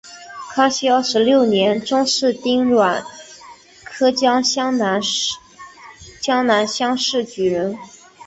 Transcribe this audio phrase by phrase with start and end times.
[0.55, 3.03] 康熙二十六年中式丁卯
[3.83, 4.41] 科江
[6.47, 7.77] 南乡试举人。